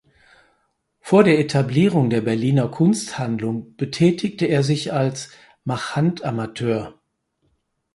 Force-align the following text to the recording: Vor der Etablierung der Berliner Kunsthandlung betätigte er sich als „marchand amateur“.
Vor 0.99 1.23
der 1.23 1.37
Etablierung 1.37 2.09
der 2.09 2.21
Berliner 2.21 2.67
Kunsthandlung 2.69 3.75
betätigte 3.75 4.47
er 4.47 4.63
sich 4.63 4.91
als 4.93 5.29
„marchand 5.63 6.23
amateur“. 6.23 6.99